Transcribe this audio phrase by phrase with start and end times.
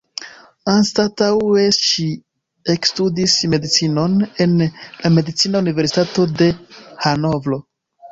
[0.71, 2.05] Anstataŭe ŝi
[2.75, 4.15] ekstudis medicinon
[4.47, 6.49] en la Medicina Universitato de
[7.05, 7.61] Hanovro.